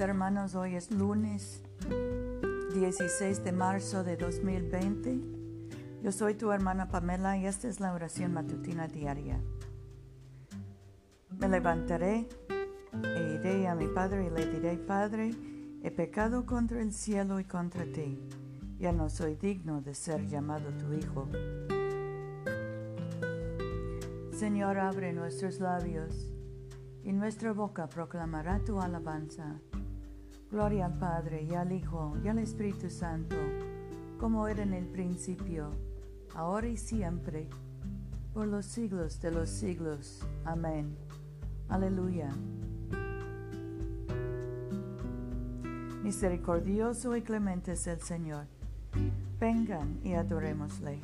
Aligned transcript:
Hermanos, 0.00 0.54
hoy 0.54 0.76
es 0.76 0.90
lunes 0.90 1.62
16 2.72 3.44
de 3.44 3.52
marzo 3.52 4.02
de 4.02 4.16
2020. 4.16 5.20
Yo 6.02 6.10
soy 6.10 6.36
tu 6.36 6.50
hermana 6.52 6.88
Pamela 6.88 7.36
y 7.36 7.44
esta 7.44 7.68
es 7.68 7.80
la 7.80 7.92
oración 7.92 8.32
matutina 8.32 8.88
diaria. 8.88 9.38
Me 11.38 11.48
levantaré 11.50 12.26
e 12.94 13.34
iré 13.34 13.68
a 13.68 13.74
mi 13.74 13.88
Padre 13.88 14.28
y 14.28 14.30
le 14.30 14.46
diré, 14.46 14.78
Padre, 14.78 15.32
he 15.82 15.90
pecado 15.90 16.46
contra 16.46 16.80
el 16.80 16.94
cielo 16.94 17.38
y 17.38 17.44
contra 17.44 17.84
ti. 17.84 18.18
Ya 18.78 18.92
no 18.92 19.10
soy 19.10 19.34
digno 19.34 19.82
de 19.82 19.94
ser 19.94 20.26
llamado 20.26 20.70
tu 20.78 20.94
Hijo. 20.94 21.28
Señor, 24.32 24.78
abre 24.78 25.12
nuestros 25.12 25.60
labios 25.60 26.32
y 27.04 27.12
nuestra 27.12 27.52
boca 27.52 27.86
proclamará 27.86 28.60
tu 28.64 28.80
alabanza. 28.80 29.60
Gloria 30.50 30.86
al 30.86 30.98
Padre 30.98 31.44
y 31.44 31.54
al 31.54 31.70
Hijo 31.70 32.16
y 32.24 32.28
al 32.28 32.40
Espíritu 32.40 32.90
Santo, 32.90 33.36
como 34.18 34.48
era 34.48 34.64
en 34.64 34.74
el 34.74 34.86
principio, 34.86 35.70
ahora 36.34 36.66
y 36.66 36.76
siempre, 36.76 37.48
por 38.34 38.48
los 38.48 38.66
siglos 38.66 39.20
de 39.20 39.30
los 39.30 39.48
siglos. 39.48 40.26
Amén. 40.44 40.96
Aleluya. 41.68 42.30
Misericordioso 46.02 47.14
y 47.16 47.22
clemente 47.22 47.72
es 47.72 47.86
el 47.86 48.00
Señor. 48.00 48.46
Vengan 49.38 50.00
y 50.02 50.14
adorémosle. 50.14 51.00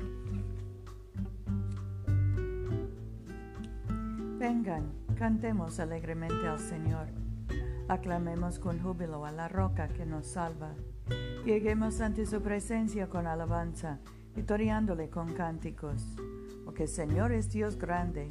Vengan, 4.39 4.91
cantemos 5.17 5.79
alegremente 5.79 6.49
al 6.49 6.59
Señor. 6.59 7.26
Aclamemos 7.89 8.59
con 8.59 8.81
júbilo 8.81 9.25
a 9.25 9.31
la 9.31 9.49
roca 9.49 9.87
que 9.89 10.05
nos 10.05 10.27
salva. 10.27 10.75
Lleguemos 11.45 12.01
ante 12.01 12.27
su 12.27 12.43
presencia 12.43 13.09
con 13.09 13.29
alabanza, 13.29 14.01
victoriándole 14.35 15.09
con 15.09 15.33
cánticos. 15.35 16.03
Porque 16.65 16.85
el 16.85 16.89
Señor 16.89 17.31
es 17.31 17.51
Dios 17.51 17.79
grande, 17.79 18.29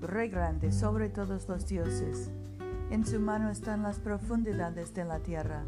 Rey 0.00 0.28
grande 0.28 0.70
sobre 0.70 1.08
todos 1.08 1.48
los 1.48 1.66
dioses. 1.66 2.30
En 2.90 3.04
su 3.04 3.18
mano 3.20 3.50
están 3.50 3.82
las 3.82 3.98
profundidades 3.98 4.94
de 4.94 5.04
la 5.04 5.18
tierra, 5.18 5.64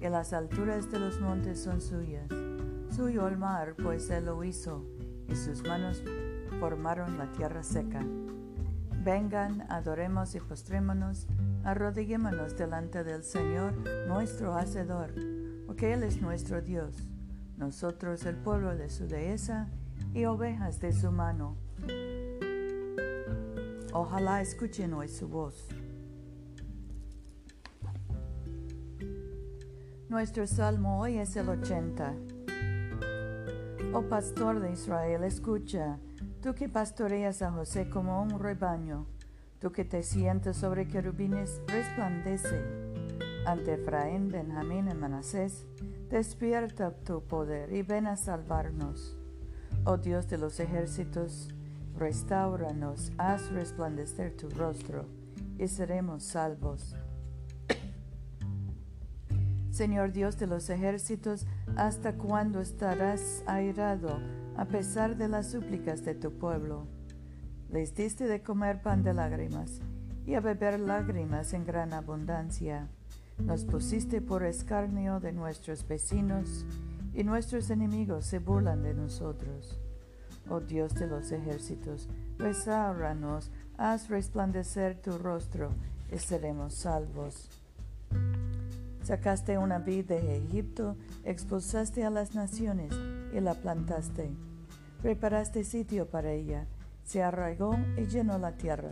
y 0.00 0.08
las 0.08 0.32
alturas 0.32 0.90
de 0.90 0.98
los 0.98 1.20
montes 1.20 1.62
son 1.62 1.80
suyas. 1.80 2.28
Suyo 2.90 3.28
el 3.28 3.36
mar, 3.36 3.74
pues 3.82 4.08
él 4.10 4.26
lo 4.26 4.44
hizo, 4.44 4.84
y 5.28 5.36
sus 5.36 5.62
manos 5.62 6.02
formaron 6.60 7.18
la 7.18 7.30
tierra 7.32 7.62
seca. 7.62 8.02
Vengan, 9.04 9.66
adoremos 9.70 10.34
y 10.34 10.40
postrémonos, 10.40 11.26
arrodillémonos 11.70 12.56
delante 12.56 13.04
del 13.04 13.22
Señor, 13.22 13.74
nuestro 14.06 14.54
Hacedor, 14.54 15.12
porque 15.66 15.92
Él 15.92 16.02
es 16.02 16.22
nuestro 16.22 16.62
Dios, 16.62 16.94
nosotros 17.58 18.24
el 18.24 18.36
pueblo 18.36 18.74
de 18.74 18.88
su 18.88 19.06
dehesa 19.06 19.68
y 20.14 20.24
ovejas 20.24 20.80
de 20.80 20.92
su 20.92 21.12
mano. 21.12 21.56
Ojalá 23.92 24.40
escuchen 24.40 24.94
hoy 24.94 25.08
su 25.08 25.28
voz. 25.28 25.68
Nuestro 30.08 30.46
salmo 30.46 31.00
hoy 31.00 31.18
es 31.18 31.36
el 31.36 31.50
80. 31.50 32.14
Oh 33.92 34.02
pastor 34.08 34.60
de 34.60 34.72
Israel, 34.72 35.22
escucha 35.24 35.98
Tú 36.42 36.54
que 36.54 36.68
pastoreas 36.68 37.42
a 37.42 37.50
José 37.50 37.90
como 37.90 38.22
un 38.22 38.38
rebaño, 38.38 39.06
tú 39.58 39.72
que 39.72 39.84
te 39.84 40.02
sientas 40.02 40.56
sobre 40.56 40.88
querubines, 40.88 41.60
resplandece. 41.66 42.62
Ante 43.46 43.74
Efraín, 43.74 44.28
Benjamín 44.28 44.88
y 44.88 44.94
Manasés, 44.94 45.66
despierta 46.10 46.90
tu 46.92 47.22
poder 47.22 47.72
y 47.72 47.82
ven 47.82 48.06
a 48.06 48.16
salvarnos. 48.16 49.16
Oh 49.84 49.96
Dios 49.96 50.28
de 50.28 50.38
los 50.38 50.60
ejércitos, 50.60 51.48
restauranos, 51.96 53.12
haz 53.18 53.50
resplandecer 53.50 54.36
tu 54.36 54.48
rostro 54.50 55.06
y 55.58 55.68
seremos 55.68 56.24
salvos. 56.24 56.94
Señor 59.70 60.12
Dios 60.12 60.38
de 60.38 60.46
los 60.46 60.70
ejércitos, 60.70 61.46
¿hasta 61.76 62.14
cuándo 62.14 62.60
estarás 62.60 63.44
airado 63.46 64.18
a 64.58 64.64
pesar 64.64 65.16
de 65.16 65.28
las 65.28 65.52
súplicas 65.52 66.04
de 66.04 66.16
tu 66.16 66.32
pueblo. 66.32 66.97
Les 67.70 67.94
diste 67.94 68.26
de 68.26 68.40
comer 68.40 68.80
pan 68.80 69.02
de 69.02 69.12
lágrimas 69.12 69.80
y 70.26 70.34
a 70.34 70.40
beber 70.40 70.80
lágrimas 70.80 71.52
en 71.52 71.66
gran 71.66 71.92
abundancia. 71.92 72.88
Nos 73.38 73.66
pusiste 73.66 74.22
por 74.22 74.42
escarnio 74.42 75.20
de 75.20 75.32
nuestros 75.32 75.86
vecinos 75.86 76.64
y 77.12 77.24
nuestros 77.24 77.68
enemigos 77.68 78.24
se 78.24 78.38
burlan 78.38 78.82
de 78.82 78.94
nosotros. 78.94 79.78
Oh 80.48 80.60
Dios 80.60 80.94
de 80.94 81.08
los 81.08 81.30
ejércitos, 81.30 82.08
restauranos, 82.38 83.50
haz 83.76 84.08
resplandecer 84.08 85.00
tu 85.02 85.18
rostro 85.18 85.70
y 86.10 86.18
seremos 86.18 86.72
salvos. 86.72 87.50
Sacaste 89.02 89.58
una 89.58 89.78
vid 89.78 90.06
de 90.06 90.38
Egipto, 90.38 90.96
expulsaste 91.24 92.02
a 92.04 92.10
las 92.10 92.34
naciones 92.34 92.94
y 93.34 93.40
la 93.40 93.54
plantaste. 93.54 94.30
Preparaste 95.02 95.64
sitio 95.64 96.06
para 96.06 96.32
ella, 96.32 96.66
se 97.08 97.22
arraigó 97.22 97.74
y 97.96 98.04
llenó 98.04 98.38
la 98.38 98.52
tierra. 98.52 98.90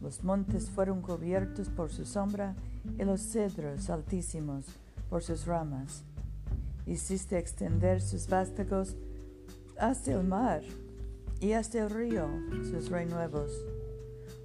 Los 0.00 0.24
montes 0.24 0.68
fueron 0.68 1.00
cubiertos 1.00 1.68
por 1.68 1.92
su 1.92 2.04
sombra 2.04 2.56
y 2.98 3.04
los 3.04 3.20
cedros 3.20 3.88
altísimos 3.88 4.64
por 5.08 5.22
sus 5.22 5.46
ramas. 5.46 6.02
Hiciste 6.86 7.38
extender 7.38 8.02
sus 8.02 8.28
vástagos 8.28 8.96
hasta 9.78 10.10
el 10.10 10.24
mar 10.24 10.62
y 11.38 11.52
hasta 11.52 11.78
el 11.78 11.90
río 11.90 12.26
sus 12.68 12.90
renuevos. 12.90 13.52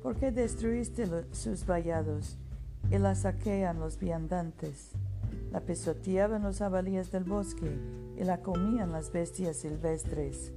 ¿Por 0.04 0.16
qué 0.16 0.32
destruiste 0.32 1.08
sus 1.32 1.66
vallados 1.66 2.38
y 2.92 3.00
la 3.00 3.16
saquean 3.16 3.80
los 3.80 3.98
viandantes? 3.98 4.92
La 5.52 5.62
pisoteaban 5.62 6.44
los 6.44 6.60
jabalíes 6.60 7.12
del 7.12 7.24
bosque 7.24 7.80
y 8.16 8.24
la 8.26 8.42
comían 8.42 8.92
las 8.92 9.12
bestias 9.12 9.58
silvestres. 9.58 10.54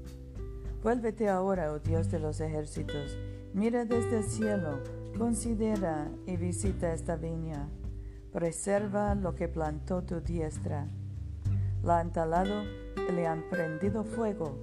Vuélvete 0.84 1.31
ahora, 1.31 1.72
oh 1.72 1.78
Dios 1.78 2.11
de 2.11 2.19
los 2.19 2.41
ejércitos, 2.41 3.17
mira 3.55 3.87
desde 3.87 4.19
el 4.19 4.25
cielo, 4.25 4.81
considera 5.17 6.11
y 6.27 6.37
visita 6.37 6.93
esta 6.93 7.17
viña. 7.17 7.71
Preserva 8.31 9.15
lo 9.15 9.34
que 9.34 9.49
plantó 9.49 10.03
tu 10.03 10.21
diestra. 10.21 10.87
La 11.83 12.00
han 12.00 12.12
talado 12.12 12.65
y 13.09 13.12
le 13.12 13.27
han 13.27 13.49
prendido 13.49 14.05
fuego. 14.05 14.59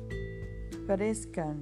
Perezcan 0.86 1.60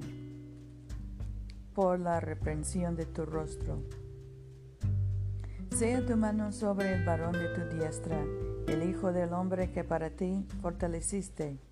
por 1.72 1.98
la 1.98 2.20
reprensión 2.20 2.96
de 2.96 3.06
tu 3.06 3.24
rostro. 3.24 3.82
Sea 5.70 6.04
tu 6.04 6.18
mano 6.18 6.52
sobre 6.52 6.92
el 6.92 7.06
varón 7.06 7.32
de 7.32 7.48
tu 7.48 7.76
diestra 7.78 8.22
el 8.66 8.82
Hijo 8.82 9.10
del 9.10 9.32
Hombre 9.32 9.72
que 9.72 9.84
para 9.84 10.10
ti 10.10 10.46
fortaleciste. 10.60 11.69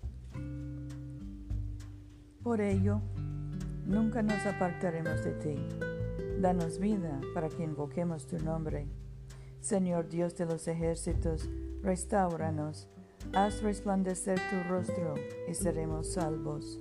Por 2.43 2.61
ello, 2.61 3.01
nunca 3.85 4.21
nos 4.21 4.45
apartaremos 4.45 5.23
de 5.23 5.31
ti. 5.33 5.55
Danos 6.39 6.79
vida 6.79 7.19
para 7.33 7.49
que 7.49 7.63
invoquemos 7.63 8.27
tu 8.27 8.37
nombre. 8.39 8.87
Señor 9.59 10.07
Dios 10.07 10.35
de 10.35 10.45
los 10.45 10.67
ejércitos, 10.67 11.49
restauranos, 11.81 12.87
haz 13.33 13.61
resplandecer 13.61 14.39
tu 14.49 14.69
rostro 14.69 15.15
y 15.49 15.53
seremos 15.53 16.13
salvos. 16.13 16.79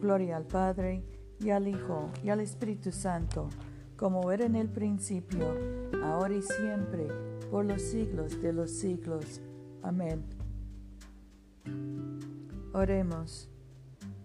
Gloria 0.00 0.36
al 0.36 0.46
Padre, 0.46 1.04
y 1.40 1.50
al 1.50 1.68
Hijo, 1.68 2.10
y 2.22 2.28
al 2.28 2.40
Espíritu 2.40 2.92
Santo, 2.92 3.48
como 3.96 4.30
era 4.30 4.44
en 4.44 4.56
el 4.56 4.68
principio, 4.68 5.54
ahora 6.02 6.34
y 6.34 6.42
siempre, 6.42 7.08
por 7.50 7.64
los 7.64 7.82
siglos 7.82 8.40
de 8.42 8.52
los 8.52 8.70
siglos. 8.70 9.40
Amén. 9.82 10.24
Oremos. 12.72 13.49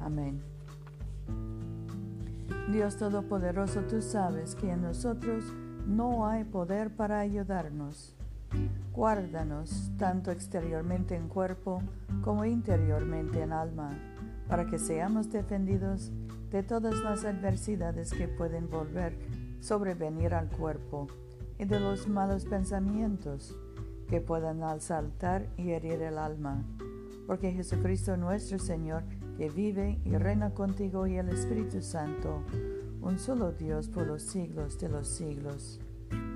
Amén. 0.00 0.40
Dios 2.72 2.96
Todopoderoso, 2.96 3.80
tú 3.82 4.02
sabes 4.02 4.54
que 4.54 4.70
en 4.70 4.82
nosotros 4.82 5.44
no 5.86 6.26
hay 6.26 6.44
poder 6.44 6.94
para 6.94 7.20
ayudarnos. 7.20 8.14
Guárdanos 8.92 9.90
tanto 9.98 10.30
exteriormente 10.30 11.14
en 11.14 11.28
cuerpo 11.28 11.82
como 12.22 12.44
interiormente 12.44 13.42
en 13.42 13.52
alma, 13.52 13.98
para 14.48 14.66
que 14.66 14.78
seamos 14.78 15.30
defendidos 15.30 16.12
de 16.50 16.62
todas 16.62 16.96
las 17.00 17.24
adversidades 17.24 18.10
que 18.10 18.28
pueden 18.28 18.68
volver 18.70 19.14
sobrevenir 19.60 20.34
al 20.34 20.48
cuerpo 20.48 21.08
y 21.58 21.64
de 21.64 21.80
los 21.80 22.08
malos 22.08 22.44
pensamientos 22.44 23.56
que 24.08 24.20
puedan 24.20 24.62
asaltar 24.62 25.48
y 25.56 25.70
herir 25.70 26.02
el 26.02 26.18
alma. 26.18 26.64
Porque 27.26 27.52
Jesucristo 27.52 28.16
nuestro 28.16 28.58
Señor, 28.58 29.02
que 29.38 29.48
vive 29.48 30.00
y 30.04 30.16
reina 30.16 30.50
contigo 30.50 31.06
y 31.06 31.16
el 31.16 31.28
Espíritu 31.28 31.80
Santo, 31.80 32.42
un 33.00 33.20
solo 33.20 33.52
Dios 33.52 33.88
por 33.88 34.04
los 34.04 34.20
siglos 34.20 34.80
de 34.80 34.88
los 34.88 35.06
siglos. 35.06 35.80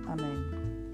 Amén. 0.06 0.93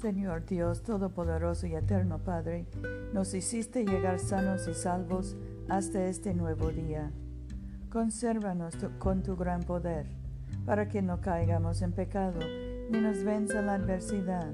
Señor 0.00 0.46
Dios 0.46 0.84
Todopoderoso 0.84 1.66
y 1.66 1.74
Eterno 1.74 2.20
Padre, 2.20 2.66
nos 3.12 3.34
hiciste 3.34 3.84
llegar 3.84 4.20
sanos 4.20 4.68
y 4.68 4.74
salvos 4.74 5.36
hasta 5.68 6.06
este 6.06 6.34
nuevo 6.34 6.70
día. 6.70 7.10
Consérvanos 7.90 8.76
con 9.00 9.24
tu 9.24 9.34
gran 9.34 9.64
poder, 9.64 10.06
para 10.64 10.88
que 10.88 11.02
no 11.02 11.20
caigamos 11.20 11.82
en 11.82 11.92
pecado, 11.92 12.38
ni 12.90 13.00
nos 13.00 13.24
venza 13.24 13.62
la 13.62 13.74
adversidad, 13.74 14.52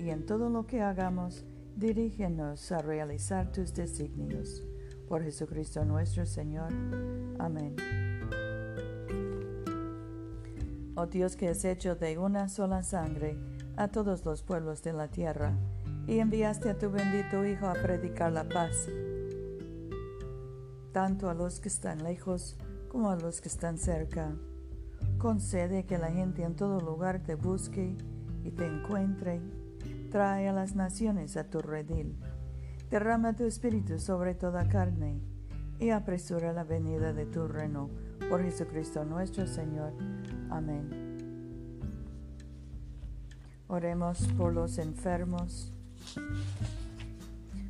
y 0.00 0.10
en 0.10 0.24
todo 0.26 0.48
lo 0.48 0.66
que 0.66 0.80
hagamos, 0.80 1.44
dirígenos 1.76 2.72
a 2.72 2.78
realizar 2.78 3.52
tus 3.52 3.74
designios. 3.74 4.64
Por 5.06 5.22
Jesucristo 5.22 5.84
nuestro 5.84 6.26
Señor. 6.26 6.72
Amén. 7.38 7.76
Oh 10.96 11.06
Dios 11.06 11.36
que 11.36 11.50
es 11.50 11.64
hecho 11.64 11.94
de 11.94 12.18
una 12.18 12.48
sola 12.48 12.82
sangre 12.82 13.36
a 13.76 13.88
todos 13.88 14.24
los 14.24 14.42
pueblos 14.42 14.82
de 14.82 14.92
la 14.92 15.08
tierra, 15.08 15.56
y 16.06 16.18
enviaste 16.18 16.70
a 16.70 16.78
tu 16.78 16.90
bendito 16.90 17.44
Hijo 17.46 17.66
a 17.66 17.74
predicar 17.74 18.32
la 18.32 18.48
paz 18.48 18.88
tanto 20.92 21.30
a 21.30 21.34
los 21.34 21.60
que 21.60 21.68
están 21.68 22.02
lejos 22.02 22.56
como 22.88 23.10
a 23.10 23.16
los 23.16 23.40
que 23.40 23.48
están 23.48 23.78
cerca. 23.78 24.34
Concede 25.18 25.84
que 25.84 25.98
la 25.98 26.10
gente 26.10 26.44
en 26.44 26.54
todo 26.54 26.80
lugar 26.80 27.22
te 27.22 27.34
busque 27.34 27.96
y 28.44 28.50
te 28.50 28.66
encuentre. 28.66 29.40
Trae 30.10 30.48
a 30.48 30.52
las 30.52 30.74
naciones 30.74 31.36
a 31.36 31.44
tu 31.50 31.60
redil. 31.60 32.16
Derrama 32.90 33.34
tu 33.34 33.44
espíritu 33.44 33.98
sobre 33.98 34.34
toda 34.34 34.68
carne 34.68 35.20
y 35.78 35.90
apresura 35.90 36.52
la 36.52 36.64
venida 36.64 37.12
de 37.12 37.26
tu 37.26 37.48
reino. 37.48 37.90
Por 38.30 38.42
Jesucristo 38.42 39.04
nuestro 39.04 39.46
Señor. 39.46 39.92
Amén. 40.50 41.18
Oremos 43.66 44.26
por 44.38 44.52
los 44.52 44.78
enfermos. 44.78 45.72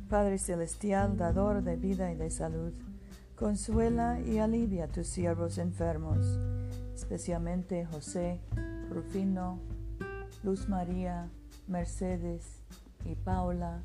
Padre 0.07 0.37
Celestial, 0.37 1.17
dador 1.17 1.63
de 1.63 1.75
vida 1.75 2.11
y 2.11 2.15
de 2.15 2.29
salud 2.29 2.73
Consuela 3.39 4.19
y 4.19 4.37
alivia 4.39 4.83
a 4.83 4.87
tus 4.89 5.07
siervos 5.07 5.59
enfermos, 5.59 6.37
especialmente 6.99 7.85
José, 7.85 8.41
Rufino, 8.89 9.59
Luz 10.43 10.67
María, 10.67 11.29
Mercedes 11.67 12.61
y 13.05 13.15
Paula, 13.15 13.83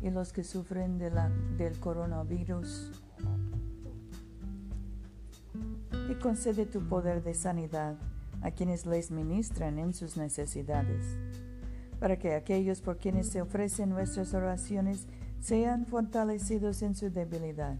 y 0.00 0.08
los 0.08 0.32
que 0.32 0.42
sufren 0.42 0.98
de 0.98 1.10
la, 1.10 1.28
del 1.58 1.78
coronavirus. 1.78 2.92
Y 6.10 6.14
concede 6.14 6.64
tu 6.64 6.80
poder 6.88 7.22
de 7.22 7.34
sanidad 7.34 7.98
a 8.40 8.50
quienes 8.50 8.86
les 8.86 9.10
ministran 9.10 9.78
en 9.78 9.92
sus 9.92 10.16
necesidades, 10.16 11.18
para 11.98 12.18
que 12.18 12.34
aquellos 12.34 12.80
por 12.80 12.96
quienes 12.96 13.28
se 13.28 13.42
ofrecen 13.42 13.90
nuestras 13.90 14.32
oraciones 14.32 15.06
sean 15.40 15.84
fortalecidos 15.84 16.80
en 16.80 16.94
su 16.94 17.10
debilidad 17.10 17.76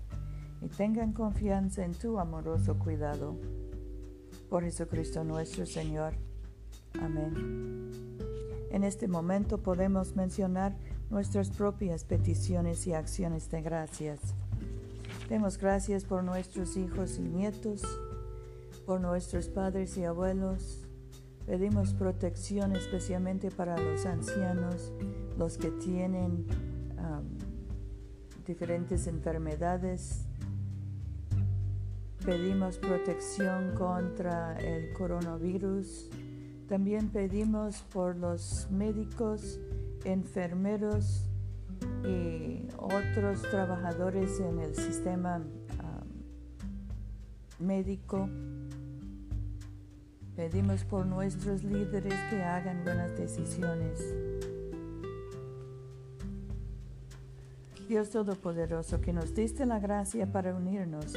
y 0.60 0.68
tengan 0.68 1.14
confianza 1.14 1.82
en 1.82 1.94
tu 1.94 2.18
amoroso 2.18 2.78
cuidado. 2.78 3.38
Por 4.50 4.64
Jesucristo 4.64 5.22
nuestro 5.22 5.64
Señor. 5.64 6.14
Amén. 7.00 8.18
En 8.72 8.82
este 8.82 9.06
momento 9.06 9.58
podemos 9.58 10.16
mencionar 10.16 10.76
nuestras 11.08 11.50
propias 11.50 12.04
peticiones 12.04 12.86
y 12.88 12.92
acciones 12.92 13.48
de 13.48 13.62
gracias. 13.62 14.18
Demos 15.28 15.56
gracias 15.56 16.04
por 16.04 16.24
nuestros 16.24 16.76
hijos 16.76 17.18
y 17.18 17.22
nietos, 17.22 17.82
por 18.86 19.00
nuestros 19.00 19.48
padres 19.48 19.96
y 19.96 20.04
abuelos. 20.04 20.84
Pedimos 21.46 21.94
protección 21.94 22.74
especialmente 22.74 23.52
para 23.52 23.78
los 23.78 24.04
ancianos, 24.04 24.92
los 25.38 25.58
que 25.58 25.70
tienen 25.70 26.44
diferentes 28.46 29.06
enfermedades 29.06 30.26
Pedimos 32.24 32.76
protección 32.76 33.74
contra 33.74 34.56
el 34.58 34.92
coronavirus. 34.92 36.10
También 36.68 37.08
pedimos 37.08 37.80
por 37.92 38.14
los 38.14 38.68
médicos, 38.70 39.58
enfermeros 40.04 41.24
y 42.04 42.68
otros 42.76 43.40
trabajadores 43.50 44.38
en 44.38 44.58
el 44.58 44.76
sistema 44.76 45.38
um, 45.38 47.66
médico. 47.66 48.28
Pedimos 50.36 50.84
por 50.84 51.06
nuestros 51.06 51.64
líderes 51.64 52.20
que 52.28 52.42
hagan 52.42 52.84
buenas 52.84 53.16
decisiones. 53.16 54.14
Dios 57.88 58.10
Todopoderoso, 58.10 59.00
que 59.00 59.14
nos 59.14 59.34
diste 59.34 59.64
la 59.64 59.80
gracia 59.80 60.30
para 60.30 60.54
unirnos 60.54 61.16